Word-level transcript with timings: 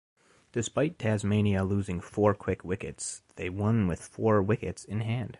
Despite 0.53 0.97
Tasmania 0.97 1.63
losing 1.63 2.01
four 2.01 2.33
quick 2.33 2.65
wickets, 2.65 3.21
they 3.35 3.51
won 3.51 3.85
with 3.87 4.01
four 4.01 4.41
wickets 4.41 4.83
in 4.83 5.01
hand. 5.01 5.29